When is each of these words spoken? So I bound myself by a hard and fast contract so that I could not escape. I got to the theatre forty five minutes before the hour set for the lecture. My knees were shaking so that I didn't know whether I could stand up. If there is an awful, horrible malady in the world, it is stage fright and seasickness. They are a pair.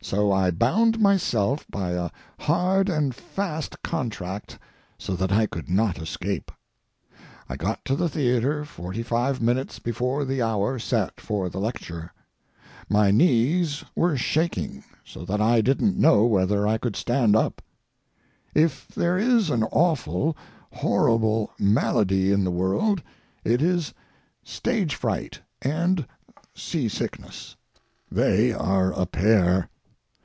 So 0.00 0.30
I 0.32 0.52
bound 0.52 1.00
myself 1.00 1.66
by 1.68 1.90
a 1.90 2.08
hard 2.38 2.88
and 2.88 3.12
fast 3.14 3.82
contract 3.82 4.56
so 4.96 5.16
that 5.16 5.32
I 5.32 5.46
could 5.46 5.68
not 5.68 5.98
escape. 5.98 6.52
I 7.48 7.56
got 7.56 7.84
to 7.86 7.96
the 7.96 8.08
theatre 8.08 8.64
forty 8.64 9.02
five 9.02 9.42
minutes 9.42 9.80
before 9.80 10.24
the 10.24 10.40
hour 10.40 10.78
set 10.78 11.20
for 11.20 11.48
the 11.50 11.58
lecture. 11.58 12.12
My 12.88 13.10
knees 13.10 13.84
were 13.96 14.16
shaking 14.16 14.84
so 15.04 15.24
that 15.24 15.40
I 15.42 15.60
didn't 15.60 15.98
know 15.98 16.24
whether 16.24 16.66
I 16.66 16.78
could 16.78 16.94
stand 16.96 17.34
up. 17.34 17.60
If 18.54 18.86
there 18.88 19.18
is 19.18 19.50
an 19.50 19.64
awful, 19.64 20.36
horrible 20.72 21.52
malady 21.58 22.30
in 22.32 22.44
the 22.44 22.52
world, 22.52 23.02
it 23.42 23.60
is 23.60 23.92
stage 24.44 24.94
fright 24.94 25.40
and 25.60 26.06
seasickness. 26.54 27.56
They 28.10 28.52
are 28.52 28.92
a 28.98 29.04
pair. 29.04 29.68